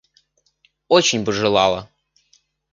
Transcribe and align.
Очень 0.87 1.23
бы 1.23 1.31
желала! 1.31 1.87